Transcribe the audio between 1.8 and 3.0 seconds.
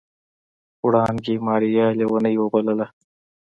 ليونۍ وبلله.